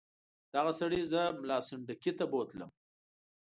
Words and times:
دغه 0.55 0.71
سړي 0.79 1.01
زه 1.11 1.21
ملا 1.39 1.57
سنډکي 1.67 2.11
ته 2.19 2.25
بوتلم. 2.31 2.71